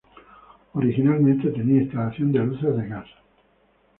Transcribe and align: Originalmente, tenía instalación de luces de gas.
Originalmente, 0.73 1.51
tenía 1.51 1.83
instalación 1.83 2.31
de 2.31 2.39
luces 2.39 2.75
de 2.75 2.87
gas. 2.87 3.05